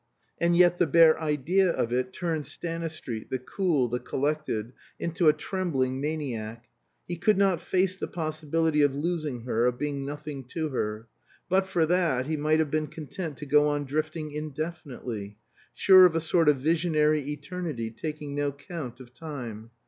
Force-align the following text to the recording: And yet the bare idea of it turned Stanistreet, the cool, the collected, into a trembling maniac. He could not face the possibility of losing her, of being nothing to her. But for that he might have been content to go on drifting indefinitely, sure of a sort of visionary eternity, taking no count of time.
And 0.39 0.57
yet 0.57 0.79
the 0.79 0.87
bare 0.87 1.21
idea 1.21 1.69
of 1.71 1.93
it 1.93 2.11
turned 2.11 2.47
Stanistreet, 2.47 3.29
the 3.29 3.37
cool, 3.37 3.87
the 3.87 3.99
collected, 3.99 4.73
into 4.99 5.27
a 5.29 5.33
trembling 5.33 6.01
maniac. 6.01 6.65
He 7.07 7.15
could 7.17 7.37
not 7.37 7.61
face 7.61 7.97
the 7.97 8.07
possibility 8.07 8.81
of 8.81 8.95
losing 8.95 9.41
her, 9.41 9.67
of 9.67 9.77
being 9.77 10.03
nothing 10.03 10.45
to 10.45 10.69
her. 10.69 11.07
But 11.49 11.67
for 11.67 11.85
that 11.85 12.25
he 12.25 12.35
might 12.35 12.57
have 12.57 12.71
been 12.71 12.87
content 12.87 13.37
to 13.37 13.45
go 13.45 13.67
on 13.67 13.85
drifting 13.85 14.31
indefinitely, 14.31 15.37
sure 15.75 16.07
of 16.07 16.15
a 16.15 16.19
sort 16.19 16.49
of 16.49 16.57
visionary 16.57 17.19
eternity, 17.29 17.91
taking 17.91 18.33
no 18.33 18.51
count 18.51 18.99
of 18.99 19.13
time. 19.13 19.69